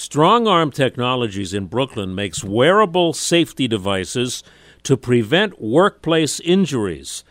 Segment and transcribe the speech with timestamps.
[0.00, 4.42] Strong Arm Technologies in Brooklyn makes wearable safety devices
[4.82, 7.22] to prevent workplace injuries.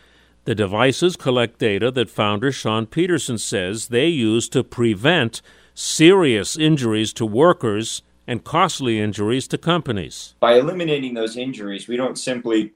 [0.44, 5.42] The devices collect data that founder Sean Peterson says they use to prevent
[5.74, 10.36] serious injuries to workers and costly injuries to companies.
[10.38, 12.72] By eliminating those injuries, we don't simply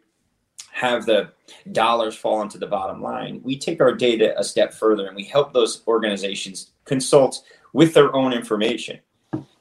[0.72, 1.30] have the
[1.70, 3.42] dollars fall into the bottom line.
[3.44, 8.12] We take our data a step further and we help those organizations consult with their
[8.12, 8.98] own information.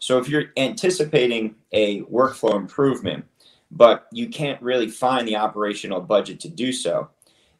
[0.04, 3.24] So if you're anticipating a workflow improvement,
[3.72, 7.08] but you can't really find the operational budget to do so,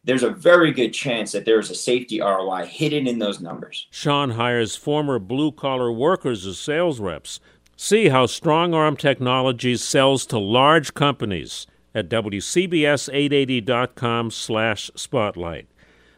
[0.04, 3.88] there's a very good chance that there is a safety ROI hidden in those numbers.
[3.92, 7.40] Sean hires former blue collar workers as sales reps.
[7.78, 15.70] See how Strong Arm Technologies sells to large companies at WCBS880.com slash spotlight.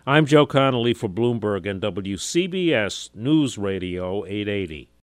[0.07, 4.89] I'm Joe Connolly for Bloomberg and WCBS News Radio 880.